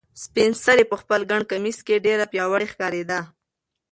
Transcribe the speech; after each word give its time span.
سپین 0.23 0.51
سرې 0.63 0.85
په 0.91 0.95
خپل 1.01 1.21
ګڼ 1.31 1.41
کمیس 1.51 1.77
کې 1.87 2.03
ډېره 2.05 2.25
پیاوړې 2.31 2.67
ښکارېده. 2.71 3.19